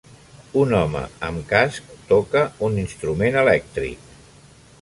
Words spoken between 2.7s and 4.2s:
instrument elèctric.